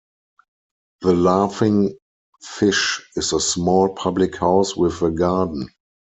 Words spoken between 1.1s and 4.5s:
Laughing Fish" is a small public